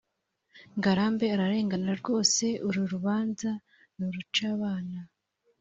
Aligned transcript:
ngarambe 0.77 1.25
ararengana 1.35 1.91
rwose 2.01 2.45
uru 2.67 2.81
rubanza 2.93 3.51
n’urucabana 3.97 4.99